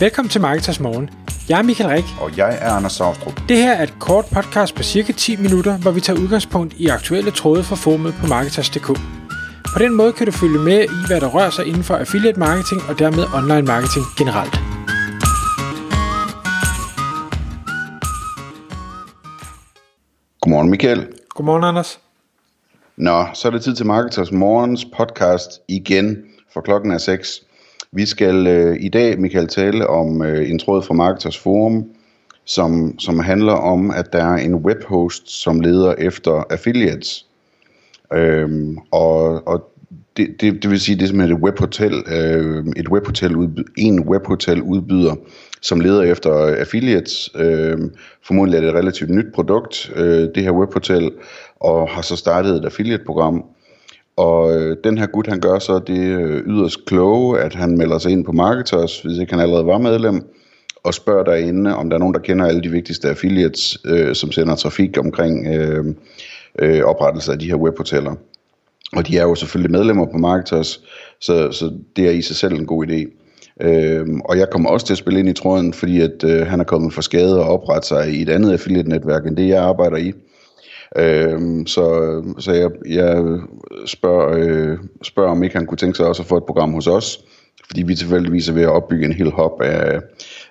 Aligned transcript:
Velkommen 0.00 0.30
til 0.30 0.40
Marketers 0.40 0.80
Morgen. 0.80 1.10
Jeg 1.48 1.58
er 1.58 1.62
Michael 1.62 1.90
Rik. 1.90 2.04
Og 2.20 2.36
jeg 2.36 2.58
er 2.60 2.70
Anders 2.70 2.92
Saustrup. 2.92 3.40
Det 3.48 3.56
her 3.56 3.72
er 3.72 3.82
et 3.82 3.94
kort 4.00 4.24
podcast 4.24 4.74
på 4.74 4.82
cirka 4.82 5.12
10 5.12 5.36
minutter, 5.36 5.78
hvor 5.78 5.90
vi 5.90 6.00
tager 6.00 6.20
udgangspunkt 6.20 6.74
i 6.74 6.86
aktuelle 6.86 7.30
tråde 7.30 7.64
fra 7.64 7.76
formet 7.76 8.14
på 8.20 8.26
Marketers.dk. 8.26 8.86
På 9.74 9.78
den 9.78 9.94
måde 9.94 10.12
kan 10.12 10.26
du 10.26 10.32
følge 10.32 10.58
med 10.58 10.84
i, 10.84 11.06
hvad 11.06 11.20
der 11.20 11.26
rører 11.26 11.50
sig 11.50 11.66
inden 11.66 11.84
for 11.84 11.96
affiliate 11.96 12.38
marketing 12.38 12.80
og 12.88 12.98
dermed 12.98 13.24
online 13.34 13.66
marketing 13.66 14.04
generelt. 14.18 14.54
Godmorgen 20.40 20.70
Michael. 20.70 21.06
Godmorgen 21.28 21.64
Anders. 21.64 22.00
Nå, 22.96 23.26
så 23.34 23.48
er 23.48 23.52
det 23.52 23.62
tid 23.62 23.74
til 23.76 23.86
Marketers 23.86 24.32
Morgens 24.32 24.84
podcast 24.96 25.50
igen, 25.68 26.24
for 26.52 26.60
klokken 26.60 26.90
er 26.90 26.98
6. 26.98 27.45
Vi 27.92 28.06
skal 28.06 28.46
øh, 28.46 28.76
i 28.80 28.88
dag, 28.88 29.20
Michael, 29.20 29.48
tale 29.48 29.86
om 29.86 30.22
øh, 30.22 30.50
en 30.50 30.58
tråd 30.58 30.82
fra 30.82 30.94
Marketers 30.94 31.38
Forum, 31.38 31.84
som, 32.44 32.98
som 32.98 33.18
handler 33.18 33.52
om, 33.52 33.90
at 33.90 34.12
der 34.12 34.24
er 34.24 34.36
en 34.36 34.54
webhost, 34.54 35.30
som 35.30 35.60
leder 35.60 35.94
efter 35.98 36.44
affiliates. 36.50 37.26
Øhm, 38.12 38.78
og 38.90 39.48
og 39.48 39.72
det, 40.16 40.40
det, 40.40 40.62
det 40.62 40.70
vil 40.70 40.80
sige, 40.80 40.96
det 40.96 41.02
er 41.02 41.06
simpelthen 41.06 41.36
et 41.36 41.42
webhotel, 41.42 42.04
øh, 42.06 42.66
et 42.76 42.88
webhotel 42.88 43.36
udby, 43.36 43.60
en 43.76 44.00
webhotel 44.00 44.62
udbyder, 44.62 45.14
som 45.62 45.80
leder 45.80 46.02
efter 46.02 46.30
affiliates. 46.58 47.30
Øh, 47.34 47.78
formodentlig 48.22 48.56
er 48.56 48.60
det 48.60 48.68
et 48.68 48.74
relativt 48.74 49.10
nyt 49.10 49.26
produkt, 49.34 49.92
øh, 49.96 50.28
det 50.34 50.42
her 50.42 50.50
webhotel, 50.50 51.10
og 51.60 51.88
har 51.88 52.02
så 52.02 52.16
startet 52.16 52.56
et 52.56 52.64
affiliate-program. 52.64 53.44
Og 54.16 54.56
øh, 54.56 54.76
den 54.84 54.98
her 54.98 55.06
gut, 55.06 55.26
han 55.26 55.40
gør 55.40 55.58
så 55.58 55.78
det 55.78 55.98
øh, 55.98 56.42
yderst 56.46 56.84
kloge, 56.86 57.40
at 57.40 57.54
han 57.54 57.76
melder 57.76 57.98
sig 57.98 58.12
ind 58.12 58.24
på 58.24 58.32
Marketers, 58.32 59.00
hvis 59.00 59.18
ikke 59.18 59.32
han 59.32 59.42
allerede 59.42 59.66
var 59.66 59.78
medlem, 59.78 60.22
og 60.84 60.94
spørger 60.94 61.24
derinde, 61.24 61.76
om 61.76 61.90
der 61.90 61.96
er 61.96 62.00
nogen, 62.00 62.14
der 62.14 62.20
kender 62.20 62.46
alle 62.46 62.62
de 62.62 62.70
vigtigste 62.70 63.08
affiliates, 63.08 63.78
øh, 63.86 64.14
som 64.14 64.32
sender 64.32 64.54
trafik 64.54 64.98
omkring 64.98 65.46
øh, 65.46 65.84
øh, 66.58 66.84
oprettelse 66.84 67.32
af 67.32 67.38
de 67.38 67.46
her 67.46 67.56
webhoteller. 67.56 68.14
Og 68.92 69.08
de 69.08 69.18
er 69.18 69.22
jo 69.22 69.34
selvfølgelig 69.34 69.70
medlemmer 69.70 70.06
på 70.12 70.18
Marketers, 70.18 70.80
så, 71.20 71.52
så 71.52 71.72
det 71.96 72.06
er 72.06 72.10
i 72.10 72.22
sig 72.22 72.36
selv 72.36 72.54
en 72.54 72.66
god 72.66 72.86
idé. 72.86 73.22
Øhm, 73.60 74.20
og 74.20 74.38
jeg 74.38 74.50
kommer 74.50 74.70
også 74.70 74.86
til 74.86 74.94
at 74.94 74.98
spille 74.98 75.18
ind 75.20 75.28
i 75.28 75.32
tråden, 75.32 75.72
fordi 75.72 76.00
at 76.00 76.24
øh, 76.24 76.46
han 76.46 76.60
er 76.60 76.64
kommet 76.64 76.92
for 76.92 77.02
skade 77.02 77.40
og 77.40 77.48
oprette 77.48 77.88
sig 77.88 78.10
i 78.14 78.22
et 78.22 78.28
andet 78.28 78.52
affiliate-netværk, 78.52 79.26
end 79.26 79.36
det 79.36 79.48
jeg 79.48 79.62
arbejder 79.62 79.96
i. 79.96 80.12
Øhm, 80.96 81.66
så 81.66 81.84
så 82.38 82.52
jeg, 82.52 82.70
jeg 82.88 83.38
spørger, 83.86 84.38
øh, 84.38 84.78
spørger, 85.02 85.30
om 85.30 85.42
ikke 85.42 85.56
han 85.56 85.66
kunne 85.66 85.78
tænke 85.78 85.96
sig 85.96 86.06
også 86.06 86.22
at 86.22 86.28
få 86.28 86.36
et 86.36 86.46
program 86.46 86.72
hos 86.72 86.86
os, 86.86 87.24
fordi 87.66 87.82
vi 87.82 87.94
tilfældigvis 87.94 88.48
er 88.48 88.52
ved 88.52 88.62
at 88.62 88.68
opbygge 88.68 89.06
en 89.06 89.12
hel 89.12 89.30
hop 89.30 89.60
af, 89.60 90.00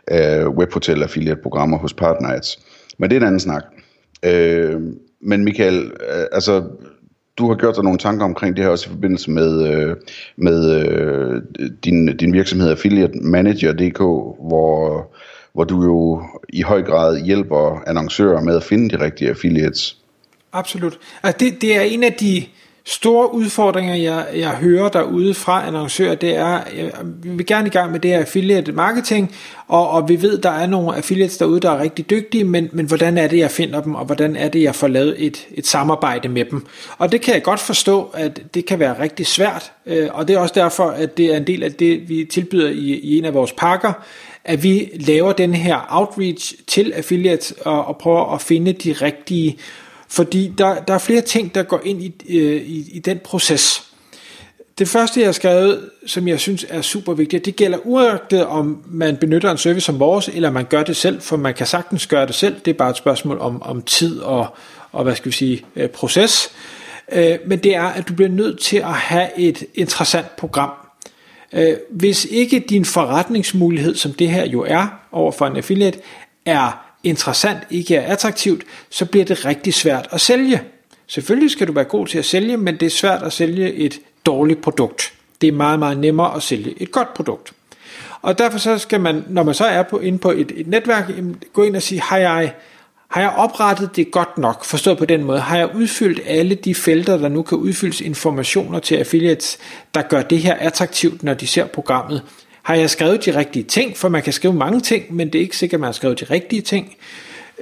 af 0.08 0.48
webhotel 0.48 1.04
affiliate 1.04 1.42
programmer 1.42 1.78
hos 1.78 1.94
Partners. 1.94 2.60
Men 2.98 3.10
det 3.10 3.16
er 3.16 3.20
en 3.20 3.28
anden 3.28 3.40
snak. 3.40 3.64
Øh, 4.26 4.82
men 5.22 5.44
Michael, 5.44 5.84
øh, 5.86 6.26
altså 6.32 6.64
du 7.38 7.48
har 7.48 7.56
gjort 7.56 7.76
dig 7.76 7.84
nogle 7.84 8.00
tanker 8.00 8.26
omkring 8.26 8.56
det 8.56 8.64
her 8.64 8.72
også 8.72 8.90
i 8.90 8.94
forbindelse 8.94 9.32
med, 9.32 9.74
øh, 9.74 9.96
med 10.38 10.82
øh, 10.82 11.42
din, 11.84 12.18
din 12.18 12.34
virksomhed 12.34 12.70
Affiliate 12.70 13.20
Manager.dk, 13.22 14.00
hvor, 14.48 15.08
hvor 15.54 15.64
du 15.64 15.84
jo 15.84 16.24
i 16.50 16.62
høj 16.62 16.82
grad 16.82 17.26
hjælper 17.26 17.84
annoncører 17.88 18.42
med 18.42 18.56
at 18.56 18.64
finde 18.64 18.90
de 18.90 19.04
rigtige 19.04 19.30
affiliates. 19.30 20.05
Absolut. 20.56 20.98
Altså 21.24 21.38
det, 21.40 21.62
det 21.62 21.76
er 21.76 21.82
en 21.82 22.04
af 22.04 22.14
de 22.14 22.46
store 22.86 23.34
udfordringer, 23.34 23.96
jeg, 23.96 24.26
jeg 24.36 24.50
hører 24.50 24.90
derude 24.90 25.34
fra 25.34 25.68
annoncører, 25.68 26.16
det 26.16 26.36
er, 26.36 26.62
jeg, 26.78 26.92
vi 27.24 27.30
vil 27.30 27.46
gerne 27.46 27.68
i 27.68 27.70
gang 27.70 27.92
med 27.92 28.00
det 28.00 28.12
her 28.12 28.20
affiliate 28.20 28.72
marketing, 28.72 29.36
og, 29.68 29.90
og 29.90 30.10
vi 30.10 30.22
ved, 30.22 30.38
der 30.38 30.50
er 30.50 30.68
nogle 30.68 30.96
affiliates 30.96 31.38
derude, 31.38 31.60
der 31.60 31.72
er 31.72 31.82
rigtig 31.82 32.10
dygtige, 32.10 32.44
men, 32.44 32.70
men 32.72 32.86
hvordan 32.86 33.18
er 33.18 33.28
det, 33.28 33.38
jeg 33.38 33.52
finder 33.52 33.82
dem, 33.82 33.96
og 33.96 34.06
hvordan 34.06 34.36
er 34.36 34.50
det, 34.50 34.62
jeg 34.62 34.76
får 34.76 34.88
lavet 34.88 35.16
et, 35.18 35.48
et 35.52 35.68
samarbejde 35.68 36.30
med 36.30 36.46
dem. 36.46 36.66
Og 36.98 37.12
det 37.12 37.22
kan 37.22 37.34
jeg 37.34 37.44
godt 37.44 37.60
forstå, 37.60 38.12
at 38.14 38.42
det 38.54 38.66
kan 38.66 38.80
være 38.80 39.02
rigtig 39.02 39.28
svært, 39.28 39.72
øh, 39.86 40.08
og 40.14 40.28
det 40.28 40.36
er 40.36 40.40
også 40.40 40.56
derfor, 40.56 40.86
at 40.86 41.18
det 41.18 41.34
er 41.34 41.38
en 41.38 41.48
del 41.48 41.64
af 41.64 41.74
det, 41.74 42.10
vi 42.10 42.28
tilbyder 42.32 42.70
i, 42.70 43.00
i 43.00 43.18
en 43.18 43.26
af 43.26 43.34
vores 43.34 43.52
pakker, 43.52 43.94
at 44.44 44.64
vi 44.64 44.90
laver 45.00 45.34
den 45.34 45.54
her 45.54 45.86
outreach 45.90 46.54
til 46.68 46.94
affiliates 46.96 47.52
og, 47.52 47.86
og 47.86 47.98
prøver 47.98 48.34
at 48.34 48.42
finde 48.42 48.74
de 48.74 48.94
rigtige 48.94 49.58
fordi 50.08 50.54
der, 50.58 50.84
der 50.84 50.94
er 50.94 50.98
flere 50.98 51.22
ting, 51.22 51.56
der 51.56 51.64
går 51.64 51.82
ind 51.84 52.04
i, 52.04 52.38
øh, 52.38 52.62
i, 52.62 52.90
i 52.94 53.00
den 53.00 53.20
proces. 53.24 53.84
Det 54.78 54.88
første, 54.88 55.20
jeg 55.20 55.28
har 55.28 55.34
skrevet, 55.34 55.90
som 56.06 56.28
jeg 56.28 56.40
synes 56.40 56.66
er 56.70 56.82
super 56.82 57.14
vigtigt, 57.14 57.46
det 57.46 57.56
gælder 57.56 57.78
uagtet 57.84 58.46
om 58.46 58.84
man 58.88 59.18
benytter 59.18 59.52
en 59.52 59.58
service 59.58 59.86
som 59.86 60.00
vores, 60.00 60.28
eller 60.28 60.52
man 60.52 60.66
gør 60.66 60.84
det 60.84 60.96
selv, 60.96 61.22
for 61.22 61.38
man 61.38 61.54
kan 61.54 61.68
sagtens 61.68 62.08
gøre 62.08 62.28
det 62.28 62.36
selv. 62.36 62.56
Det 62.66 62.72
er 62.72 62.78
bare 62.78 62.90
et 62.90 62.98
spørgsmål 62.98 63.40
om, 63.40 63.62
om 63.62 63.82
tid 63.82 64.20
og, 64.20 64.48
og 64.92 65.04
hvad 65.04 65.16
skal 65.16 65.32
vi 65.32 65.36
sige, 65.36 65.66
øh, 65.76 65.90
proces. 65.90 66.52
Øh, 67.12 67.38
men 67.46 67.60
det 67.60 67.76
er, 67.76 67.84
at 67.84 68.08
du 68.08 68.14
bliver 68.14 68.30
nødt 68.30 68.60
til 68.60 68.78
at 68.78 68.94
have 68.94 69.40
et 69.40 69.64
interessant 69.76 70.36
program. 70.36 70.72
Øh, 71.54 71.78
hvis 71.90 72.26
ikke 72.26 72.60
din 72.60 72.86
forretningsmulighed, 72.86 73.96
som 73.96 74.14
det 74.14 74.30
her 74.30 74.46
jo 74.46 74.66
er 74.68 74.88
over 75.12 75.32
for 75.32 75.48
en 75.48 75.58
affiliate, 75.58 76.00
er 76.46 76.85
interessant, 77.06 77.60
ikke 77.70 77.96
er 77.96 78.12
attraktivt, 78.12 78.64
så 78.90 79.06
bliver 79.06 79.26
det 79.26 79.46
rigtig 79.46 79.74
svært 79.74 80.08
at 80.12 80.22
sælge. 80.22 80.62
Selvfølgelig 81.08 81.52
skal 81.52 81.68
du 81.68 81.74
være 81.74 81.84
god 81.84 82.08
til 82.08 82.18
at 82.18 82.26
sælge, 82.26 82.58
men 82.58 82.78
det 82.78 82.86
er 82.86 82.90
svært 82.90 83.24
at 83.24 83.34
sælge 83.34 83.74
et 83.74 84.00
dårligt 84.26 84.62
produkt. 84.62 85.14
Det 85.42 85.48
er 85.48 85.52
meget, 85.52 85.80
meget 85.80 85.98
nemmere 85.98 86.36
at 86.36 86.44
sælge 86.44 86.74
et 86.78 86.92
godt 86.92 87.14
produkt. 87.14 87.54
Og 88.22 88.38
derfor 88.38 88.58
så 88.58 88.78
skal 88.78 89.02
man, 89.02 89.24
når 89.30 89.44
man 89.44 89.54
så 89.54 89.66
er 89.66 89.84
på, 89.84 90.00
inde 90.00 90.18
på 90.18 90.32
et, 90.32 90.52
et 90.56 90.68
netværk, 90.68 91.12
gå 91.54 91.64
ind 91.64 91.76
og 91.76 91.82
sige, 91.82 92.02
har 92.02 92.18
jeg, 92.18 92.54
har 93.08 93.22
jeg 93.22 93.30
oprettet 93.30 93.96
det 93.96 94.12
godt 94.12 94.38
nok, 94.38 94.66
forstået 94.66 94.98
på 94.98 95.06
den 95.06 95.24
måde? 95.24 95.40
Har 95.40 95.58
jeg 95.58 95.76
udfyldt 95.76 96.22
alle 96.26 96.56
de 96.56 96.76
felter, 96.76 97.18
der 97.18 97.30
nu 97.30 97.42
kan 97.42 97.58
udfyldes 97.58 98.02
informationer 98.02 98.80
til 98.80 98.96
affiliates, 98.96 99.58
der 99.94 100.02
gør 100.02 100.22
det 100.22 100.40
her 100.40 100.54
attraktivt, 100.54 101.24
når 101.24 101.34
de 101.34 101.48
ser 101.48 101.66
programmet? 101.66 102.22
Har 102.66 102.76
jeg 102.76 102.90
skrevet 102.90 103.26
de 103.26 103.38
rigtige 103.38 103.64
ting? 103.64 103.98
For 103.98 104.10
man 104.10 104.24
kan 104.24 104.34
skrive 104.34 104.54
mange 104.54 104.80
ting, 104.80 105.16
men 105.16 105.28
det 105.28 105.40
er 105.40 105.44
ikke 105.44 105.58
sikkert, 105.58 105.78
at 105.78 105.80
man 105.80 105.88
har 105.88 105.92
skrevet 105.94 106.20
de 106.20 106.26
rigtige 106.26 106.62
ting. 106.62 106.96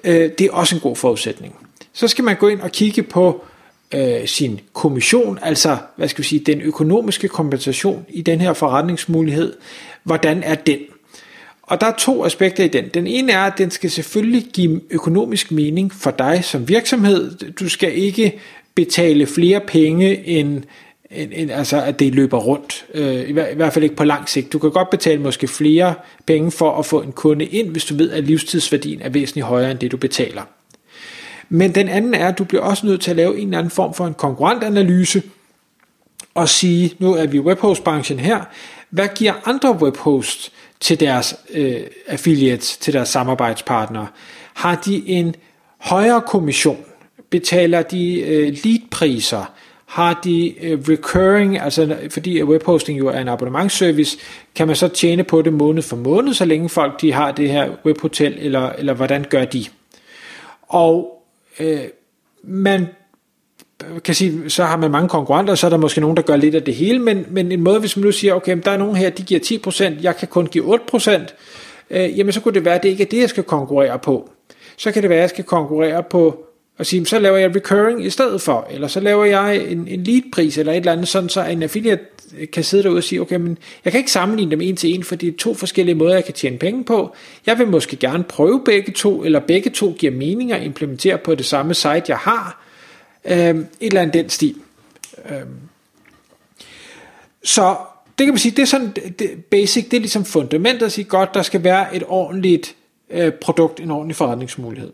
Øh, 0.04 0.32
det 0.38 0.42
er 0.42 0.52
også 0.52 0.76
en 0.76 0.82
god 0.82 0.96
forudsætning. 0.96 1.56
Så 1.94 2.08
skal 2.08 2.24
man 2.24 2.36
gå 2.36 2.48
ind 2.48 2.62
og 2.62 2.72
kigge 2.72 3.04
på 3.04 3.46
øh, 3.94 4.28
sin 4.28 4.60
kommission, 4.74 5.40
altså 5.42 5.78
hvad 5.96 6.08
skal 6.08 6.24
vi 6.24 6.28
sige, 6.28 6.40
den 6.40 6.62
økonomiske 6.62 7.28
kompensation 7.28 8.06
i 8.10 8.22
den 8.22 8.42
her 8.42 8.54
forretningsmulighed. 8.54 9.54
Hvordan 10.04 10.44
er 10.44 10.56
den? 10.56 10.80
Og 11.62 11.82
der 11.82 11.88
er 11.88 11.96
to 11.98 12.26
aspekter 12.26 12.64
i 12.64 12.68
den. 12.68 12.86
Den 12.94 13.08
ene 13.08 13.32
er, 13.32 13.44
at 13.44 13.58
den 13.58 13.72
skal 13.72 13.92
selvfølgelig 13.92 14.46
give 14.54 14.82
økonomisk 14.90 15.52
mening 15.52 15.94
for 15.94 16.12
dig 16.12 16.44
som 16.44 16.70
virksomhed. 16.70 17.52
Du 17.52 17.70
skal 17.70 17.98
ikke 17.98 18.40
betale 18.76 19.26
flere 19.26 19.60
penge 19.60 20.28
end 20.28 20.64
en, 21.16 21.34
en, 21.34 21.50
altså 21.50 21.82
at 21.82 22.00
det 22.00 22.16
løber 22.16 22.38
rundt. 22.38 22.86
Øh, 22.94 23.30
i, 23.30 23.32
hver, 23.32 23.48
I 23.48 23.56
hvert 23.56 23.74
fald 23.74 23.84
ikke 23.84 23.96
på 23.96 24.04
lang 24.04 24.30
sigt. 24.30 24.54
Du 24.54 24.60
kan 24.60 24.72
godt 24.72 24.90
betale 24.90 25.22
måske 25.22 25.48
flere 25.48 25.94
penge 26.26 26.52
for 26.52 26.80
at 26.80 26.86
få 26.86 27.02
en 27.02 27.12
kunde 27.12 27.46
ind, 27.46 27.70
hvis 27.70 27.86
du 27.86 27.96
ved, 27.96 28.12
at 28.12 28.24
livstidsværdien 28.24 29.02
er 29.02 29.10
væsentligt 29.10 29.48
højere 29.48 29.72
end 29.72 29.80
det, 29.80 29.92
du 29.92 29.98
betaler. 29.98 30.42
Men 31.50 31.76
den 31.76 31.90
anden 31.90 32.14
er, 32.14 32.28
at 32.28 32.38
du 32.38 32.44
bliver 32.44 32.64
også 32.64 32.86
nødt 32.86 33.02
til 33.02 33.12
at 33.12 33.18
lave 33.18 33.38
en 33.40 33.48
eller 33.48 33.58
anden 33.58 33.72
form 33.72 33.94
for 33.94 34.08
en 34.08 34.14
konkurrentanalyse 34.14 35.24
og 36.34 36.50
sige, 36.50 36.94
nu 37.00 37.14
er 37.14 37.26
vi 37.26 37.38
i 37.38 37.40
webhostbranchen 37.40 38.20
her, 38.20 38.42
hvad 38.90 39.08
giver 39.16 39.34
andre 39.46 39.72
webhosts 39.72 40.52
til 40.80 41.00
deres 41.00 41.36
øh, 41.54 41.82
affiliates, 42.08 42.78
til 42.78 42.94
deres 42.94 43.10
samarbejdspartnere? 43.10 44.08
Har 44.54 44.76
de 44.86 45.08
en 45.08 45.36
højere 45.78 46.22
kommission? 46.22 46.78
Betaler 47.30 47.82
de 47.82 48.22
øh, 48.22 48.58
leadpriser? 48.64 49.52
Har 49.94 50.20
de 50.24 50.66
øh, 50.66 50.80
recurring, 50.90 51.60
altså 51.60 51.98
fordi 52.10 52.44
webhosting 52.44 53.00
jo 53.00 53.08
er 53.08 53.20
en 53.20 53.28
abonnementsservice, 53.28 54.18
kan 54.56 54.68
man 54.68 54.76
så 54.76 54.88
tjene 54.88 55.24
på 55.24 55.42
det 55.42 55.54
måned 55.54 55.84
for 55.84 55.96
måned, 55.96 56.34
så 56.34 56.46
længe 56.46 56.70
folk 56.70 57.02
de 57.02 57.14
har 57.14 57.32
det 57.32 57.50
her 57.50 57.70
webhotel, 57.86 58.36
eller, 58.40 58.70
eller 58.70 58.94
hvordan 58.94 59.26
gør 59.30 59.46
de? 59.46 59.66
Og 60.62 61.24
øh, 61.60 61.80
man 62.44 62.88
kan 64.04 64.16
sige, 64.16 64.50
så 64.50 64.64
har 64.64 64.78
man 64.78 64.92
mange 64.92 65.10
konkurrenter, 65.10 65.56
så 65.56 65.68
er 65.68 65.70
der 65.70 65.78
måske 65.78 66.02
nogen, 66.02 66.18
der 66.18 66.24
gør 66.24 66.36
lidt 66.36 66.56
af 66.56 66.64
det 66.64 66.76
hele, 66.76 67.00
men, 67.00 67.26
men 67.30 67.52
en 67.52 67.62
måde, 67.62 67.80
hvis 67.80 67.98
man 67.98 68.06
nu 68.06 68.12
siger, 68.12 68.34
okay, 68.34 68.58
der 68.66 68.72
er 68.72 68.78
nogen 68.78 68.96
her, 68.96 69.10
de 69.10 69.24
giver 69.24 69.40
10%, 69.98 70.04
jeg 70.04 70.18
kan 70.18 70.28
kun 70.28 70.48
give 70.48 70.80
8%, 70.96 71.12
øh, 71.90 72.18
jamen 72.18 72.32
så 72.32 72.42
kunne 72.42 72.54
det 72.54 72.66
være, 72.66 72.76
at 72.76 72.84
det 72.84 72.90
ikke 72.90 73.04
er 73.04 73.08
det, 73.08 73.20
jeg 73.20 73.30
skal 73.30 73.44
konkurrere 73.44 74.00
på. 74.00 74.30
Så 74.78 74.92
kan 74.92 75.02
det 75.02 75.10
være, 75.10 75.20
at 75.20 75.22
jeg 75.22 75.30
skal 75.30 75.44
konkurrere 75.44 76.04
på 76.04 76.46
og 76.78 76.86
sige, 76.86 77.06
så 77.06 77.20
laver 77.20 77.38
jeg 77.38 77.56
recurring 77.56 78.06
i 78.06 78.10
stedet 78.10 78.42
for, 78.42 78.68
eller 78.72 78.88
så 78.88 79.00
laver 79.00 79.26
jeg 79.26 79.58
en, 79.58 79.88
en 79.88 80.04
lead-pris 80.04 80.58
eller 80.58 80.72
et 80.72 80.78
eller 80.78 80.92
andet, 80.92 81.08
sådan 81.08 81.30
så 81.30 81.44
en 81.46 81.64
affiliate 81.64 82.04
øh, 82.38 82.48
kan 82.50 82.64
sidde 82.64 82.84
derude 82.84 82.98
og 82.98 83.04
sige, 83.04 83.22
okay, 83.22 83.36
men 83.36 83.58
jeg 83.86 83.92
kan 83.92 84.00
ikke 84.00 84.12
sammenligne 84.12 84.52
dem 84.52 84.62
en 84.62 84.76
til 84.76 84.94
en, 84.94 85.04
for 85.04 85.16
det 85.16 85.30
er 85.30 85.38
to 85.38 85.54
forskellige 85.54 85.96
måder, 85.96 86.14
jeg 86.14 86.26
kan 86.26 86.34
tjene 86.34 86.58
penge 86.58 86.84
på. 86.84 87.16
Jeg 87.46 87.60
vil 87.60 87.68
måske 87.68 87.96
gerne 87.96 88.24
prøve 88.24 88.62
begge 88.66 88.92
to, 88.92 89.24
eller 89.24 89.40
begge 89.40 89.70
to 89.70 89.96
giver 90.00 90.12
mening 90.12 90.52
at 90.52 90.64
implementere 90.64 91.18
på 91.18 91.36
det 91.36 91.46
samme 91.46 91.74
site, 91.74 92.04
jeg 92.08 92.18
har. 92.18 92.64
Øhm, 93.26 93.60
et 93.60 93.68
eller 93.88 94.02
andet 94.02 94.14
den 94.14 94.30
stil. 94.30 94.56
Øhm. 95.30 95.48
Så 97.44 97.76
det 98.18 98.26
kan 98.26 98.34
man 98.34 98.40
sige, 98.40 98.52
det 98.56 98.62
er 98.62 98.66
sådan 98.66 98.94
det, 99.20 99.46
basic, 99.52 99.90
det 99.90 99.98
er 99.98 100.02
ligesom 100.02 100.26
fundamentet 100.26 100.86
at 100.86 100.92
sige, 100.92 101.06
godt, 101.06 101.34
der 101.34 101.42
skal 101.42 101.64
være 101.64 101.96
et 101.96 102.04
ordentligt 102.08 102.76
øh, 103.10 103.34
produkt, 103.34 103.80
en 103.80 103.92
ordentlig 103.92 104.16
forretningsmulighed. 104.16 104.92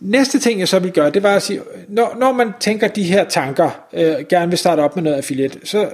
Næste 0.00 0.38
ting, 0.38 0.60
jeg 0.60 0.68
så 0.68 0.78
vil 0.78 0.92
gøre, 0.92 1.10
det 1.10 1.22
var 1.22 1.36
at 1.36 1.42
sige, 1.42 1.60
når, 1.88 2.16
når 2.18 2.32
man 2.32 2.52
tænker 2.60 2.88
de 2.88 3.02
her 3.02 3.24
tanker, 3.24 3.70
øh, 3.92 4.14
gerne 4.28 4.48
vil 4.48 4.58
starte 4.58 4.80
op 4.80 4.96
med 4.96 5.02
noget 5.02 5.16
affiliate, 5.16 5.58
så 5.64 5.90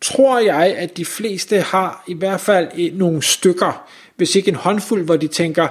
tror 0.00 0.38
jeg, 0.38 0.74
at 0.76 0.96
de 0.96 1.04
fleste 1.04 1.60
har 1.60 2.04
i 2.08 2.14
hvert 2.14 2.40
fald 2.40 2.68
øh, 2.78 2.98
nogle 2.98 3.22
stykker, 3.22 3.88
hvis 4.16 4.36
ikke 4.36 4.48
en 4.48 4.54
håndfuld, 4.54 5.04
hvor 5.04 5.16
de 5.16 5.28
tænker, 5.28 5.68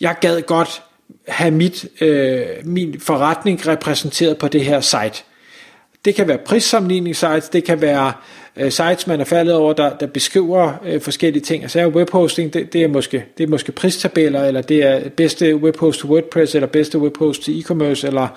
jeg 0.00 0.16
gad 0.20 0.42
godt 0.42 0.82
have 1.28 1.50
mit, 1.50 1.86
øh, 2.00 2.46
min 2.64 3.00
forretning 3.00 3.66
repræsenteret 3.66 4.38
på 4.38 4.48
det 4.48 4.64
her 4.64 4.80
site. 4.80 5.24
Det 6.04 6.14
kan 6.14 6.28
være 6.28 6.38
prissammenligningssites, 6.38 7.48
det 7.48 7.64
kan 7.64 7.80
være 7.80 8.12
øh, 8.56 8.70
sites, 8.72 9.06
man 9.06 9.20
er 9.20 9.24
faldet 9.24 9.54
over, 9.54 9.72
der, 9.72 9.96
der 9.96 10.06
beskriver 10.06 10.72
øh, 10.84 11.00
forskellige 11.00 11.42
ting. 11.42 11.62
Altså 11.62 11.80
er 11.80 11.86
webhosting, 11.86 12.54
det, 12.54 12.72
det, 12.72 12.82
er 12.82 12.88
måske, 12.88 13.24
det 13.38 13.44
er 13.44 13.48
måske 13.48 13.72
pristabeller, 13.72 14.44
eller 14.44 14.60
det 14.62 14.84
er 14.84 15.08
bedste 15.08 15.56
webhost 15.56 16.00
til 16.00 16.08
WordPress, 16.08 16.54
eller 16.54 16.66
bedste 16.66 16.98
webhost 16.98 17.42
til 17.42 17.60
e-commerce, 17.60 18.06
eller 18.06 18.28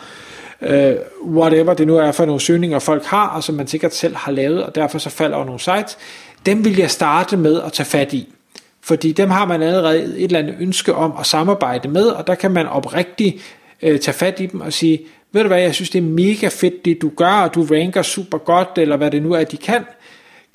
øh, 0.61 0.95
whatever 1.25 1.73
det 1.73 1.87
nu 1.87 1.97
er 1.97 2.11
for 2.11 2.25
nogle 2.25 2.41
søgninger, 2.41 2.79
folk 2.79 3.03
har, 3.03 3.27
og 3.27 3.43
som 3.43 3.55
man 3.55 3.67
sikkert 3.67 3.95
selv 3.95 4.15
har 4.15 4.31
lavet, 4.31 4.63
og 4.63 4.75
derfor 4.75 4.97
så 4.97 5.09
falder 5.09 5.35
over 5.35 5.45
nogle 5.45 5.59
sites. 5.59 5.97
Dem 6.45 6.65
vil 6.65 6.77
jeg 6.77 6.91
starte 6.91 7.37
med 7.37 7.61
at 7.61 7.73
tage 7.73 7.87
fat 7.87 8.13
i. 8.13 8.33
Fordi 8.81 9.11
dem 9.11 9.29
har 9.29 9.45
man 9.45 9.61
allerede 9.61 10.03
et 10.03 10.23
eller 10.23 10.39
andet 10.39 10.55
ønske 10.59 10.93
om 10.93 11.13
at 11.19 11.25
samarbejde 11.25 11.89
med, 11.89 12.05
og 12.05 12.27
der 12.27 12.35
kan 12.35 12.51
man 12.51 12.67
oprigtigt 12.67 13.35
øh, 13.81 13.99
tage 13.99 14.15
fat 14.15 14.39
i 14.39 14.45
dem 14.45 14.61
og 14.61 14.73
sige, 14.73 14.99
ved 15.31 15.41
du 15.41 15.47
hvad, 15.47 15.61
jeg 15.61 15.75
synes 15.75 15.89
det 15.89 15.99
er 15.99 16.03
mega 16.03 16.47
fedt 16.47 16.85
det 16.85 17.01
du 17.01 17.11
gør, 17.15 17.31
og 17.31 17.55
du 17.55 17.63
ranker 17.63 18.01
super 18.01 18.37
godt, 18.37 18.69
eller 18.77 18.97
hvad 18.97 19.11
det 19.11 19.23
nu 19.23 19.33
er, 19.33 19.43
de 19.43 19.57
kan, 19.57 19.83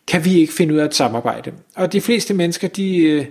kan 0.06 0.24
vi 0.24 0.34
ikke 0.34 0.52
finde 0.52 0.74
ud 0.74 0.78
af 0.78 0.84
at 0.84 0.94
samarbejde. 0.94 1.52
Og 1.74 1.92
de 1.92 2.00
fleste 2.00 2.34
mennesker, 2.34 2.68
de, 2.68 2.98
øh, 2.98 3.24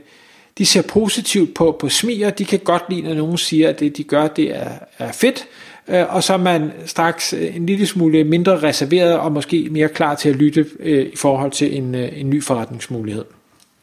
de 0.58 0.66
ser 0.66 0.82
positivt 0.82 1.54
på, 1.54 1.78
på 1.80 1.90
smier, 1.90 2.30
de 2.30 2.46
kan 2.46 2.60
godt 2.60 2.84
lide, 2.90 3.02
når 3.02 3.14
nogen 3.14 3.38
siger, 3.38 3.70
at 3.70 3.80
det 3.80 3.98
de 3.98 4.04
gør, 4.04 4.28
det 4.28 4.56
er, 4.56 4.70
er 5.00 5.12
fedt, 5.12 5.46
øh, 5.88 6.16
og 6.16 6.24
så 6.24 6.34
er 6.34 6.38
man 6.38 6.72
straks 6.86 7.34
øh, 7.34 7.56
en 7.56 7.66
lille 7.66 7.86
smule 7.86 8.24
mindre 8.24 8.60
reserveret, 8.60 9.20
og 9.20 9.32
måske 9.32 9.68
mere 9.72 9.90
klar 9.90 10.16
til 10.16 10.30
at 10.30 10.36
lytte 10.36 10.66
i 11.14 11.16
forhold 11.16 11.52
til 11.52 11.78
en, 11.78 11.96
en 11.96 12.30
ny 12.30 12.44
forretningsmulighed. 12.44 13.26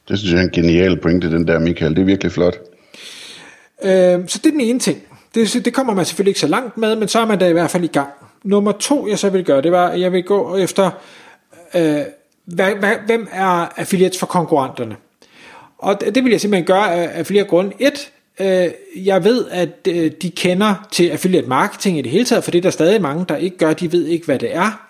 Det 0.09 0.19
synes 0.19 0.33
jeg 0.33 0.41
er 0.41 0.45
en 0.45 0.51
genial 0.51 1.01
pointe, 1.01 1.31
den 1.31 1.49
der, 1.49 1.59
Michael. 1.59 1.95
Det 1.97 2.03
er 2.03 2.07
virkelig 2.07 2.33
flot. 2.33 2.59
Så 3.83 4.41
det 4.43 4.47
er 4.47 4.51
den 4.51 4.61
ene 4.61 4.79
ting. 4.79 5.03
Det, 5.35 5.65
det 5.65 5.75
kommer 5.75 5.95
man 5.95 6.05
selvfølgelig 6.05 6.31
ikke 6.31 6.41
så 6.41 6.47
langt 6.47 6.77
med, 6.77 6.97
men 6.97 7.09
så 7.09 7.21
er 7.21 7.27
man 7.27 7.39
da 7.39 7.49
i 7.49 7.53
hvert 7.53 7.71
fald 7.71 7.85
i 7.85 7.87
gang. 7.87 8.09
Nummer 8.45 8.73
to, 8.73 9.09
jeg 9.09 9.19
så 9.19 9.31
vil 9.31 9.45
gøre, 9.45 9.63
det 9.63 9.73
var, 9.73 9.89
at 9.89 10.01
jeg 10.01 10.13
vil 10.13 10.25
gå 10.25 10.57
efter, 10.57 10.91
øh, 11.75 12.01
hvad, 12.45 12.75
hvad, 12.75 12.93
hvem 13.07 13.29
er 13.33 13.81
affiliates 13.81 14.19
for 14.19 14.27
konkurrenterne? 14.27 14.97
Og 15.79 16.01
det, 16.01 16.15
det 16.15 16.25
vil 16.25 16.31
jeg 16.31 16.41
simpelthen 16.41 16.67
gøre 16.67 16.95
af, 16.95 17.27
flere 17.27 17.45
grunde. 17.45 17.73
Et, 17.79 18.11
øh, 18.41 19.07
jeg 19.07 19.25
ved, 19.25 19.47
at 19.51 19.69
øh, 19.89 20.11
de 20.23 20.31
kender 20.31 20.89
til 20.93 21.09
affiliate 21.09 21.49
marketing 21.49 21.99
i 21.99 22.03
det 22.03 22.11
hele 22.11 22.25
taget, 22.25 22.45
for 22.45 22.51
det 22.51 22.59
er 22.59 22.63
der 22.63 22.71
stadig 22.71 23.03
mange, 23.03 23.25
der 23.29 23.37
ikke 23.37 23.59
gør, 23.59 23.73
de 23.73 23.93
ved 23.93 24.07
ikke, 24.07 24.27
hvad 24.27 24.39
det 24.39 24.55
er. 24.55 24.87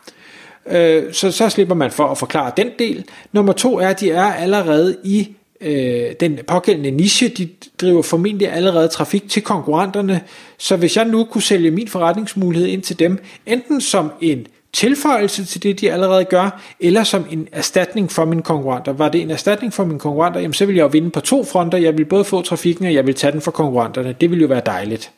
Øh, 0.67 1.13
så, 1.13 1.33
så 1.33 1.49
slipper 1.49 1.75
man 1.75 1.91
for 1.91 2.07
at 2.07 2.19
forklare 2.19 2.53
den 2.57 2.71
del. 2.79 3.05
Nummer 3.33 3.53
to 3.53 3.79
er, 3.79 3.89
at 3.89 4.01
de 4.01 4.11
er 4.11 4.33
allerede 4.33 4.97
i 5.05 5.37
øh, 5.61 6.13
den 6.21 6.39
pågældende 6.47 6.91
niche, 6.91 7.29
de 7.29 7.49
driver 7.81 8.03
formentlig 8.03 8.53
allerede 8.53 8.89
trafik 8.89 9.29
til 9.29 9.43
konkurrenterne, 9.43 10.21
så 10.59 10.77
hvis 10.77 10.97
jeg 10.97 11.05
nu 11.05 11.25
kunne 11.25 11.43
sælge 11.43 11.71
min 11.71 11.89
forretningsmulighed 11.89 12.69
ind 12.69 12.83
til 12.83 12.99
dem, 12.99 13.19
enten 13.47 13.81
som 13.81 14.13
en 14.21 14.47
tilføjelse 14.73 15.45
til 15.45 15.63
det, 15.63 15.81
de 15.81 15.93
allerede 15.93 16.25
gør, 16.25 16.61
eller 16.81 17.05
som 17.05 17.27
en 17.31 17.49
erstatning 17.53 18.13
for 18.13 18.25
mine 18.25 18.43
konkurrenter. 18.43 18.93
Var 18.93 19.09
det 19.09 19.21
en 19.21 19.31
erstatning 19.31 19.75
for 19.75 19.85
mine 19.85 19.99
konkurrenter, 19.99 20.41
jamen 20.41 20.55
så 20.55 20.67
vil 20.67 20.77
jeg 20.77 20.83
jo 20.83 20.89
vinde 20.89 21.11
på 21.11 21.21
to 21.21 21.45
fronter. 21.45 21.79
Jeg 21.79 21.99
vil 21.99 22.05
både 22.05 22.25
få 22.25 22.43
trafikken, 22.43 22.87
og 22.87 22.95
jeg 22.95 23.07
vil 23.07 23.15
tage 23.15 23.33
den 23.33 23.41
for 23.41 23.51
konkurrenterne. 23.51 24.17
Det 24.21 24.31
vil 24.31 24.41
jo 24.41 24.47
være 24.47 24.63
dejligt. 24.67 25.11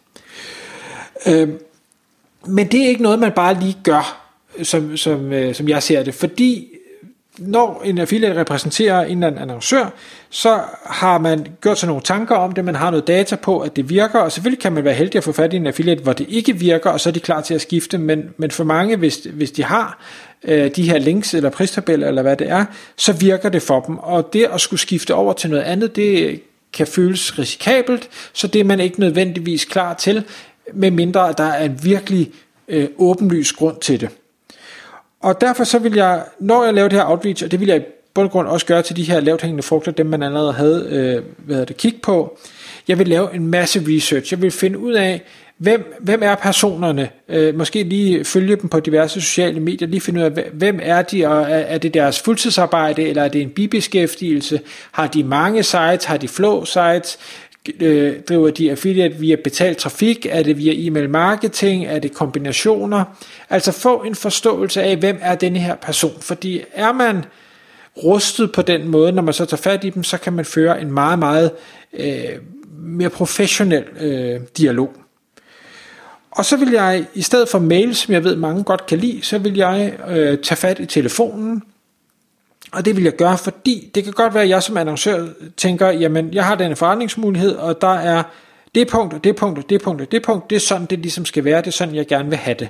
Øh, 1.26 1.48
men 2.46 2.66
det 2.66 2.84
er 2.84 2.88
ikke 2.88 3.02
noget, 3.02 3.18
man 3.18 3.32
bare 3.32 3.60
lige 3.60 3.76
gør, 3.82 4.28
som, 4.62 4.96
som, 4.96 5.32
øh, 5.32 5.54
som 5.54 5.68
jeg 5.68 5.82
ser 5.82 6.02
det, 6.02 6.14
fordi 6.14 6.68
når 7.38 7.82
en 7.84 7.98
affiliate 7.98 8.40
repræsenterer 8.40 9.04
en 9.04 9.10
eller 9.10 9.26
anden 9.26 9.42
annoncør, 9.42 9.92
så 10.30 10.60
har 10.86 11.18
man 11.18 11.46
gjort 11.62 11.78
sig 11.78 11.86
nogle 11.86 12.02
tanker 12.02 12.34
om 12.34 12.52
det, 12.52 12.64
man 12.64 12.74
har 12.74 12.90
noget 12.90 13.06
data 13.06 13.36
på, 13.36 13.60
at 13.60 13.76
det 13.76 13.88
virker, 13.88 14.18
og 14.18 14.32
selvfølgelig 14.32 14.62
kan 14.62 14.72
man 14.72 14.84
være 14.84 14.94
heldig 14.94 15.16
at 15.16 15.24
få 15.24 15.32
fat 15.32 15.52
i 15.52 15.56
en 15.56 15.66
affiliate, 15.66 16.02
hvor 16.02 16.12
det 16.12 16.26
ikke 16.28 16.56
virker, 16.56 16.90
og 16.90 17.00
så 17.00 17.08
er 17.08 17.12
de 17.12 17.20
klar 17.20 17.40
til 17.40 17.54
at 17.54 17.60
skifte, 17.60 17.98
men, 17.98 18.30
men 18.36 18.50
for 18.50 18.64
mange, 18.64 18.96
hvis, 18.96 19.16
hvis 19.32 19.50
de 19.50 19.64
har 19.64 19.98
øh, 20.44 20.70
de 20.76 20.90
her 20.90 20.98
links 20.98 21.34
eller 21.34 21.50
pristabeller 21.50 22.08
eller 22.08 22.22
hvad 22.22 22.36
det 22.36 22.50
er, 22.50 22.64
så 22.96 23.12
virker 23.12 23.48
det 23.48 23.62
for 23.62 23.80
dem, 23.80 23.98
og 23.98 24.32
det 24.32 24.44
at 24.44 24.60
skulle 24.60 24.80
skifte 24.80 25.14
over 25.14 25.32
til 25.32 25.50
noget 25.50 25.62
andet, 25.62 25.96
det 25.96 26.42
kan 26.72 26.86
føles 26.86 27.38
risikabelt, 27.38 28.08
så 28.32 28.46
det 28.46 28.60
er 28.60 28.64
man 28.64 28.80
ikke 28.80 29.00
nødvendigvis 29.00 29.64
klar 29.64 29.94
til, 29.94 30.24
medmindre 30.72 31.34
der 31.38 31.44
er 31.44 31.64
en 31.64 31.78
virkelig 31.82 32.30
øh, 32.68 32.88
åbenlys 32.98 33.52
grund 33.52 33.76
til 33.80 34.00
det. 34.00 34.08
Og 35.22 35.40
derfor 35.40 35.64
så 35.64 35.78
vil 35.78 35.94
jeg, 35.94 36.22
når 36.40 36.64
jeg 36.64 36.74
laver 36.74 36.88
det 36.88 36.98
her 36.98 37.10
outreach, 37.10 37.44
og 37.44 37.50
det 37.50 37.60
vil 37.60 37.68
jeg 37.68 37.76
i 37.76 37.82
bund 38.14 38.26
og 38.26 38.32
grund 38.32 38.48
også 38.48 38.66
gøre 38.66 38.82
til 38.82 38.96
de 38.96 39.02
her 39.02 39.20
lavt 39.20 39.42
hængende 39.42 39.62
frugter, 39.62 39.92
dem 39.92 40.06
man 40.06 40.22
allerede 40.22 40.52
havde 40.52 40.88
øh, 40.90 41.46
hvad 41.46 41.66
det, 41.66 41.76
kig 41.76 41.94
på, 42.02 42.38
jeg 42.88 42.98
vil 42.98 43.08
lave 43.08 43.34
en 43.34 43.46
masse 43.46 43.82
research. 43.88 44.32
Jeg 44.32 44.42
vil 44.42 44.50
finde 44.50 44.78
ud 44.78 44.92
af, 44.92 45.22
hvem, 45.58 45.94
hvem 46.00 46.22
er 46.22 46.34
personerne? 46.34 47.08
Øh, 47.28 47.58
måske 47.58 47.82
lige 47.82 48.24
følge 48.24 48.56
dem 48.56 48.68
på 48.68 48.80
diverse 48.80 49.20
sociale 49.20 49.60
medier, 49.60 49.88
lige 49.88 50.00
finde 50.00 50.20
ud 50.20 50.24
af, 50.24 50.44
hvem 50.52 50.80
er 50.82 51.02
de, 51.02 51.26
og 51.26 51.42
er, 51.42 51.46
er 51.46 51.78
det 51.78 51.94
deres 51.94 52.20
fuldtidsarbejde, 52.20 53.02
eller 53.02 53.22
er 53.22 53.28
det 53.28 53.42
en 53.42 53.50
bibeskæftigelse? 53.50 54.60
Har 54.92 55.06
de 55.06 55.24
mange 55.24 55.62
sites? 55.62 56.04
Har 56.04 56.16
de 56.16 56.28
flow 56.28 56.64
sites? 56.64 57.18
Øh, 57.80 58.20
driver 58.28 58.50
de 58.50 58.70
affiliate 58.70 59.14
via 59.14 59.36
betalt 59.44 59.78
trafik? 59.78 60.26
Er 60.30 60.42
det 60.42 60.58
via 60.58 60.72
e-mail 60.76 61.10
marketing? 61.10 61.84
Er 61.84 61.98
det 61.98 62.14
kombinationer? 62.14 63.04
Altså 63.50 63.72
få 63.72 64.02
en 64.02 64.14
forståelse 64.14 64.82
af, 64.82 64.96
hvem 64.96 65.18
er 65.20 65.34
denne 65.34 65.58
her 65.58 65.74
person. 65.74 66.20
Fordi 66.20 66.60
er 66.72 66.92
man 66.92 67.24
rustet 68.04 68.52
på 68.52 68.62
den 68.62 68.88
måde, 68.88 69.12
når 69.12 69.22
man 69.22 69.34
så 69.34 69.44
tager 69.44 69.62
fat 69.62 69.84
i 69.84 69.90
dem, 69.90 70.04
så 70.04 70.18
kan 70.18 70.32
man 70.32 70.44
føre 70.44 70.80
en 70.80 70.92
meget, 70.92 71.18
meget 71.18 71.50
øh, 71.92 72.24
mere 72.78 73.10
professionel 73.10 73.84
øh, 74.00 74.40
dialog. 74.58 74.94
Og 76.30 76.44
så 76.44 76.56
vil 76.56 76.70
jeg, 76.70 77.04
i 77.14 77.22
stedet 77.22 77.48
for 77.48 77.58
mail, 77.58 77.94
som 77.94 78.14
jeg 78.14 78.24
ved 78.24 78.36
mange 78.36 78.64
godt 78.64 78.86
kan 78.86 78.98
lide, 78.98 79.22
så 79.22 79.38
vil 79.38 79.56
jeg 79.56 79.92
øh, 80.08 80.38
tage 80.38 80.56
fat 80.56 80.78
i 80.78 80.86
telefonen, 80.86 81.62
og 82.72 82.84
det 82.84 82.96
vil 82.96 83.04
jeg 83.04 83.16
gøre, 83.16 83.38
fordi 83.38 83.90
det 83.94 84.04
kan 84.04 84.12
godt 84.12 84.34
være, 84.34 84.42
at 84.42 84.48
jeg 84.48 84.62
som 84.62 84.76
annoncør 84.76 85.26
tænker, 85.56 85.88
jamen 85.88 86.34
jeg 86.34 86.44
har 86.44 86.54
denne 86.54 86.76
forretningsmulighed, 86.76 87.56
og 87.56 87.80
der 87.80 87.94
er 87.94 88.22
det 88.74 88.88
punkt, 88.88 89.14
og 89.14 89.24
det 89.24 89.36
punkt, 89.36 89.58
og 89.58 89.70
det 89.70 89.82
punkt, 89.82 90.02
og 90.02 90.12
det 90.12 90.22
punkt, 90.22 90.50
det 90.50 90.56
er 90.56 90.60
sådan, 90.60 90.86
det 90.86 90.98
ligesom 90.98 91.24
skal 91.24 91.44
være, 91.44 91.58
det 91.60 91.66
er 91.66 91.70
sådan, 91.70 91.94
jeg 91.94 92.06
gerne 92.06 92.28
vil 92.28 92.38
have 92.38 92.56
det. 92.58 92.68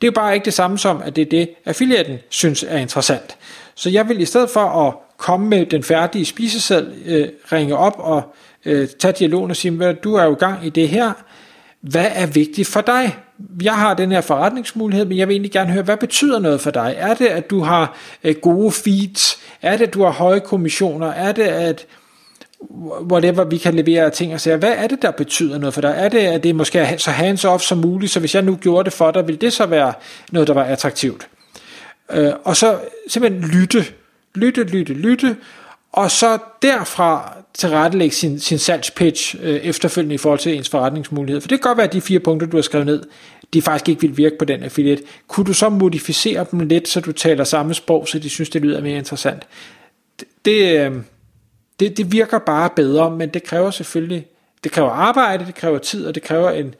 Det 0.00 0.06
er 0.06 0.08
jo 0.08 0.12
bare 0.12 0.34
ikke 0.34 0.44
det 0.44 0.54
samme 0.54 0.78
som, 0.78 1.02
at 1.02 1.16
det 1.16 1.22
er 1.22 1.30
det, 1.30 1.48
affiliaten 1.64 2.18
synes 2.28 2.64
er 2.68 2.78
interessant. 2.78 3.36
Så 3.74 3.90
jeg 3.90 4.08
vil 4.08 4.20
i 4.20 4.24
stedet 4.24 4.50
for 4.50 4.86
at 4.86 4.94
komme 5.16 5.48
med 5.48 5.66
den 5.66 5.82
færdige 5.82 6.24
spiseseddel, 6.24 6.94
øh, 7.06 7.28
ringe 7.52 7.76
op 7.76 7.94
og 7.98 8.34
øh, 8.64 8.88
tage 8.88 9.12
dialogen 9.12 9.50
og 9.50 9.56
sige, 9.56 9.92
du 9.92 10.14
er 10.14 10.24
jo 10.24 10.32
i 10.32 10.38
gang 10.38 10.66
i 10.66 10.70
det 10.70 10.88
her, 10.88 11.12
hvad 11.80 12.06
er 12.14 12.26
vigtigt 12.26 12.68
for 12.68 12.80
dig? 12.80 13.16
Jeg 13.62 13.74
har 13.74 13.94
den 13.94 14.12
her 14.12 14.20
forretningsmulighed, 14.20 15.06
men 15.06 15.18
jeg 15.18 15.28
vil 15.28 15.34
egentlig 15.34 15.52
gerne 15.52 15.72
høre, 15.72 15.82
hvad 15.82 15.96
betyder 15.96 16.38
noget 16.38 16.60
for 16.60 16.70
dig? 16.70 16.94
Er 16.98 17.14
det, 17.14 17.26
at 17.26 17.50
du 17.50 17.60
har 17.60 17.96
øh, 18.24 18.34
gode 18.42 18.72
feeds? 18.72 19.38
Er 19.62 19.76
det, 19.76 19.86
at 19.86 19.94
du 19.94 20.04
har 20.04 20.10
høje 20.10 20.40
kommissioner? 20.40 21.06
Er 21.06 21.32
det, 21.32 21.42
at 21.42 21.86
whatever 23.12 23.44
vi 23.44 23.58
kan 23.58 23.74
levere 23.74 24.10
ting 24.10 24.34
og 24.34 24.40
sige, 24.40 24.56
hvad 24.56 24.74
er 24.76 24.86
det, 24.86 25.02
der 25.02 25.10
betyder 25.10 25.58
noget 25.58 25.74
for 25.74 25.80
dig? 25.80 25.94
Er 25.96 26.08
det, 26.08 26.18
at 26.18 26.42
det 26.42 26.54
måske 26.54 26.78
er 26.78 26.96
så 26.96 27.10
hands-off 27.10 27.58
som 27.58 27.78
muligt, 27.78 28.12
så 28.12 28.20
hvis 28.20 28.34
jeg 28.34 28.42
nu 28.42 28.56
gjorde 28.56 28.84
det 28.84 28.92
for 28.92 29.10
dig, 29.10 29.26
ville 29.26 29.38
det 29.38 29.52
så 29.52 29.66
være 29.66 29.92
noget, 30.32 30.48
der 30.48 30.54
var 30.54 30.64
attraktivt? 30.64 31.28
Øh, 32.10 32.32
og 32.44 32.56
så 32.56 32.78
simpelthen 33.08 33.50
lytte, 33.50 33.84
lytte, 34.34 34.64
lytte, 34.64 34.94
lytte, 34.94 35.36
og 35.92 36.10
så 36.10 36.38
derfra 36.62 37.36
tilrettelægge 37.56 38.14
sin, 38.14 38.40
sin 38.40 38.58
salgspitch 38.58 39.36
øh, 39.40 39.54
efterfølgende 39.54 40.14
i 40.14 40.18
forhold 40.18 40.38
til 40.38 40.54
ens 40.54 40.68
forretningsmulighed. 40.68 41.40
For 41.40 41.48
det 41.48 41.60
kan 41.60 41.68
godt 41.68 41.78
være, 41.78 41.86
at 41.86 41.92
de 41.92 42.00
fire 42.00 42.20
punkter, 42.20 42.46
du 42.46 42.56
har 42.56 42.62
skrevet 42.62 42.86
ned, 42.86 43.02
de 43.54 43.62
faktisk 43.62 43.88
ikke 43.88 44.00
vil 44.00 44.16
virke 44.16 44.36
på 44.38 44.44
den 44.44 44.62
affiliate. 44.62 45.02
Kunne 45.28 45.46
du 45.46 45.52
så 45.52 45.68
modificere 45.68 46.46
dem 46.50 46.60
lidt, 46.60 46.88
så 46.88 47.00
du 47.00 47.12
taler 47.12 47.44
samme 47.44 47.74
sprog, 47.74 48.08
så 48.08 48.18
de 48.18 48.28
synes, 48.28 48.50
det 48.50 48.62
lyder 48.62 48.80
mere 48.80 48.98
interessant? 48.98 49.46
Det, 50.18 50.28
det, 50.44 50.92
det, 51.80 51.96
det 51.96 52.12
virker 52.12 52.38
bare 52.38 52.70
bedre, 52.76 53.10
men 53.10 53.28
det 53.28 53.42
kræver 53.42 53.70
selvfølgelig, 53.70 54.26
det 54.64 54.72
kræver 54.72 54.90
arbejde, 54.90 55.46
det 55.46 55.54
kræver 55.54 55.78
tid, 55.78 56.06
og 56.06 56.14
det 56.14 56.22
kræver 56.22 56.50
en, 56.50 56.74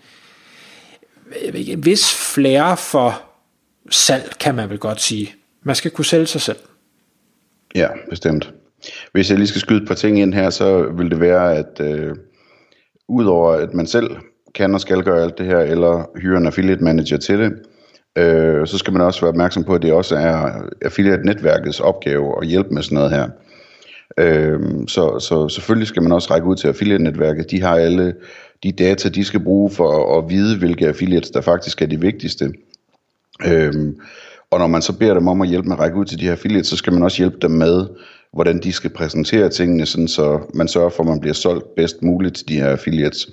jeg 1.45 1.53
ved 1.53 1.61
ikke, 1.61 1.73
en 1.73 1.85
vis 1.85 2.15
flære 2.35 2.77
for 2.77 3.23
salg, 3.91 4.33
kan 4.41 4.55
man 4.55 4.71
vel 4.71 4.79
godt 4.79 5.01
sige. 5.01 5.35
Man 5.63 5.77
skal 5.77 5.91
kunne 5.91 6.05
sælge 6.05 6.27
sig 6.27 6.41
selv. 6.41 6.59
Ja, 7.75 7.89
bestemt. 8.11 8.53
Hvis 9.13 9.31
jeg 9.31 9.39
lige 9.39 9.49
skal 9.49 9.61
skyde 9.61 9.83
et 9.83 9.89
par 9.89 9.95
ting 9.95 10.19
ind 10.19 10.35
her, 10.35 10.51
så 10.51 10.93
vil 10.97 11.11
det 11.11 11.21
være, 11.21 11.57
at 11.57 11.81
øh, 11.81 12.15
udover 13.09 13.53
at 13.53 13.75
man 13.75 13.87
selv 13.87 14.11
kan 14.55 14.75
og 14.75 14.81
skal 14.81 15.03
gøre 15.03 15.23
alt 15.23 15.39
det 15.39 15.47
her, 15.47 15.59
eller 15.59 16.11
hyre 16.21 16.37
en 16.37 16.47
affiliate 16.47 16.85
manager 16.85 17.17
til 17.17 17.39
det, 17.39 17.53
Øh, 18.17 18.67
så 18.67 18.79
skal 18.79 18.93
man 18.93 19.03
også 19.03 19.21
være 19.21 19.29
opmærksom 19.29 19.65
på, 19.65 19.75
at 19.75 19.83
det 19.83 19.93
også 19.93 20.17
er 20.17 20.63
affiliate-netværkets 20.83 21.81
opgave 21.81 22.43
at 22.43 22.49
hjælpe 22.49 22.75
med 22.75 22.83
sådan 22.83 22.97
noget 22.97 23.11
her. 23.11 23.29
Øh, 24.19 24.61
så, 24.89 25.19
så 25.19 25.49
selvfølgelig 25.49 25.89
skal 25.89 26.03
man 26.03 26.13
også 26.13 26.35
række 26.35 26.47
ud 26.47 26.57
til 26.57 26.69
affiliate-netværket. 26.69 27.51
De 27.51 27.63
har 27.63 27.77
alle 27.77 28.15
de 28.63 28.73
data, 28.73 29.09
de 29.09 29.25
skal 29.25 29.41
bruge 29.41 29.71
for 29.71 30.19
at 30.19 30.31
vide, 30.31 30.59
hvilke 30.59 30.89
affiliates, 30.89 31.31
der 31.31 31.41
faktisk 31.41 31.83
er 31.83 31.87
de 31.87 32.01
vigtigste. 32.01 32.53
Øh, 33.47 33.95
og 34.51 34.59
når 34.59 34.67
man 34.67 34.83
så 34.83 34.99
beder 34.99 35.15
dem 35.15 35.29
om 35.29 35.41
at 35.41 35.49
hjælpe 35.49 35.69
med 35.69 35.77
at 35.77 35.81
række 35.81 35.97
ud 35.97 36.05
til 36.05 36.19
de 36.19 36.25
her 36.25 36.33
affiliates, 36.33 36.69
så 36.69 36.77
skal 36.77 36.93
man 36.93 37.03
også 37.03 37.19
hjælpe 37.19 37.37
dem 37.43 37.51
med, 37.51 37.87
hvordan 38.37 38.59
de 38.59 38.73
skal 38.73 38.91
præsentere 38.91 39.49
tingene, 39.49 39.87
sådan 39.87 40.09
så 40.09 40.41
man 40.55 40.69
sørger 40.69 40.91
for, 40.91 41.03
at 41.03 41.09
man 41.09 41.21
bliver 41.21 41.35
solgt 41.35 41.75
bedst 41.77 42.03
muligt 42.03 42.37
til 42.37 42.49
de 42.49 42.57
her 42.57 42.67
affiliates, 42.67 43.29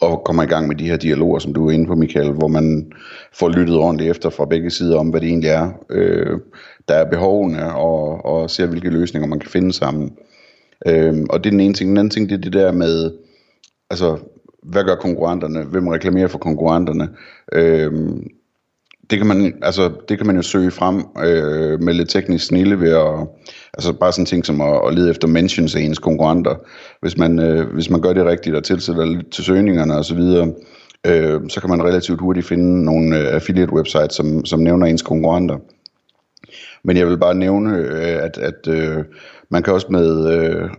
og 0.00 0.22
kommer 0.24 0.42
i 0.42 0.46
gang 0.46 0.68
med 0.68 0.76
de 0.76 0.88
her 0.88 0.96
dialoger, 0.96 1.38
som 1.38 1.54
du 1.54 1.68
er 1.68 1.72
inde 1.72 1.86
på, 1.86 1.94
Michael, 1.94 2.32
hvor 2.32 2.48
man 2.48 2.92
får 3.32 3.48
lyttet 3.48 3.76
ordentligt 3.76 4.10
efter 4.10 4.30
fra 4.30 4.44
begge 4.44 4.70
sider 4.70 4.98
om, 4.98 5.08
hvad 5.08 5.20
det 5.20 5.28
egentlig 5.28 5.50
er, 5.50 5.70
øh, 5.90 6.38
der 6.88 6.94
er 6.94 7.10
behovene, 7.10 7.74
og, 7.74 8.24
og 8.24 8.50
ser, 8.50 8.66
hvilke 8.66 8.90
løsninger 8.90 9.28
man 9.28 9.38
kan 9.38 9.50
finde 9.50 9.72
sammen. 9.72 10.12
Øh, 10.86 11.14
og 11.30 11.44
det 11.44 11.50
er 11.50 11.50
den 11.50 11.60
ene 11.60 11.74
ting. 11.74 11.88
Den 11.90 11.98
anden 11.98 12.10
ting, 12.10 12.28
det 12.28 12.36
er 12.36 12.40
det 12.40 12.52
der 12.52 12.72
med, 12.72 13.10
altså, 13.90 14.18
hvad 14.62 14.84
gør 14.84 14.94
konkurrenterne? 14.94 15.64
Hvem 15.64 15.88
reklamerer 15.88 16.28
for 16.28 16.38
konkurrenterne? 16.38 17.08
Øh, 17.52 17.92
det 19.10 19.18
kan 19.18 19.26
man, 19.26 19.54
altså, 19.62 19.90
det 20.08 20.18
kan 20.18 20.26
man 20.26 20.36
jo 20.36 20.42
søge 20.42 20.70
frem 20.70 21.04
øh, 21.24 21.80
med 21.82 21.94
lidt 21.94 22.08
teknisk 22.08 22.46
snille 22.46 22.80
ved 22.80 22.90
at, 22.90 23.28
altså 23.74 23.92
bare 23.92 24.12
sådan 24.12 24.26
ting 24.26 24.46
som 24.46 24.60
at, 24.60 24.80
at 24.86 24.94
lede 24.94 25.10
efter 25.10 25.28
mentions 25.28 25.74
af 25.76 25.80
ens 25.80 25.98
konkurrenter. 25.98 26.54
Hvis 27.00 27.16
man, 27.16 27.38
øh, 27.38 27.74
hvis 27.74 27.90
man 27.90 28.00
gør 28.00 28.12
det 28.12 28.24
rigtigt 28.24 28.56
og 28.56 28.64
tilsætter 28.64 29.04
lidt 29.04 29.32
til 29.32 29.44
søgningerne 29.44 29.94
osv., 29.94 30.18
øh, 31.06 31.40
så 31.48 31.60
kan 31.60 31.70
man 31.70 31.82
relativt 31.82 32.20
hurtigt 32.20 32.46
finde 32.46 32.84
nogle 32.84 33.18
øh, 33.18 33.34
affiliate 33.34 33.72
websites, 33.72 34.14
som, 34.14 34.44
som 34.44 34.60
nævner 34.60 34.86
ens 34.86 35.02
konkurrenter. 35.02 35.56
Men 36.86 36.96
jeg 36.96 37.06
vil 37.06 37.18
bare 37.18 37.34
nævne, 37.34 37.76
øh, 37.76 38.24
at, 38.24 38.38
at 38.38 38.68
øh, 38.68 39.04
man 39.50 39.62
kan 39.62 39.72
også 39.72 39.86
med, 39.90 40.32
øh, 40.32 40.70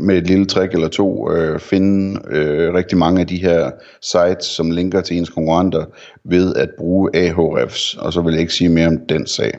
med 0.00 0.16
et 0.16 0.26
lille 0.26 0.46
trick 0.46 0.72
eller 0.72 0.88
to 0.88 1.32
øh, 1.32 1.60
finde 1.60 2.20
øh, 2.30 2.74
rigtig 2.74 2.98
mange 2.98 3.20
af 3.20 3.26
de 3.26 3.36
her 3.36 3.70
sites, 4.02 4.46
som 4.46 4.70
linker 4.70 5.00
til 5.00 5.16
ens 5.16 5.30
konkurrenter 5.30 5.84
ved 6.24 6.54
at 6.54 6.68
bruge 6.78 7.10
Ahrefs. 7.14 7.94
Og 7.94 8.12
så 8.12 8.20
vil 8.20 8.32
jeg 8.32 8.40
ikke 8.40 8.54
sige 8.54 8.68
mere 8.68 8.86
om 8.86 8.98
den 9.08 9.26
sag. 9.26 9.58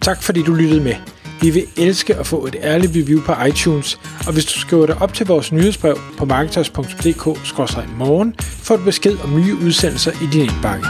Tak 0.00 0.22
fordi 0.22 0.42
du 0.42 0.54
lyttede 0.54 0.84
med. 0.84 0.94
Vi 1.40 1.50
vil 1.50 1.62
elske 1.78 2.14
at 2.14 2.26
få 2.26 2.46
et 2.46 2.56
ærligt 2.62 2.92
review 2.96 3.20
på 3.20 3.32
iTunes, 3.48 4.00
og 4.26 4.32
hvis 4.32 4.44
du 4.44 4.58
skriver 4.58 4.86
dig 4.86 4.96
op 5.00 5.14
til 5.14 5.26
vores 5.26 5.52
nyhedsbrev 5.52 5.98
på 6.18 6.24
marketers.dk-morgen, 6.24 8.34
får 8.38 8.76
du 8.76 8.84
besked 8.84 9.16
om 9.24 9.40
nye 9.40 9.54
udsendelser 9.66 10.12
i 10.12 10.26
din 10.32 10.40
indbakke. 10.40 10.86